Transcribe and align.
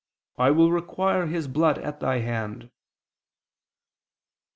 I 0.39 0.49
will 0.49 0.71
require 0.71 1.27
his 1.27 1.47
blood 1.47 1.77
at 1.77 1.99
thy 1.99 2.21
hand." 2.21 2.71